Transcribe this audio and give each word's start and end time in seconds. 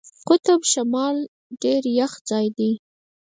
قطب 0.27 0.59
شمال 0.71 1.15
ډېر 1.61 1.83
یخ 1.97 2.11
ځای 2.29 2.47
دی. 2.57 2.71